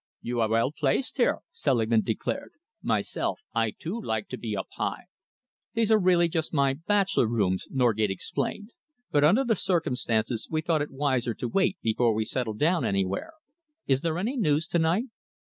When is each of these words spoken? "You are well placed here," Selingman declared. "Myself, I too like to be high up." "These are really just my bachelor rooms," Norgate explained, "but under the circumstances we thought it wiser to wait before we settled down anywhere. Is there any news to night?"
"You 0.23 0.41
are 0.41 0.49
well 0.49 0.71
placed 0.71 1.17
here," 1.17 1.41
Selingman 1.51 2.01
declared. 2.01 2.53
"Myself, 2.81 3.39
I 3.53 3.69
too 3.69 4.01
like 4.01 4.29
to 4.29 4.37
be 4.39 4.57
high 4.71 4.87
up." 4.93 4.99
"These 5.75 5.91
are 5.91 5.99
really 5.99 6.27
just 6.27 6.55
my 6.55 6.73
bachelor 6.73 7.27
rooms," 7.27 7.67
Norgate 7.69 8.09
explained, 8.09 8.71
"but 9.11 9.23
under 9.23 9.43
the 9.43 9.55
circumstances 9.55 10.47
we 10.49 10.63
thought 10.63 10.81
it 10.81 10.89
wiser 10.89 11.35
to 11.35 11.47
wait 11.47 11.77
before 11.83 12.15
we 12.15 12.25
settled 12.25 12.57
down 12.57 12.83
anywhere. 12.83 13.33
Is 13.85 14.01
there 14.01 14.17
any 14.17 14.35
news 14.35 14.65
to 14.69 14.79
night?" 14.79 15.05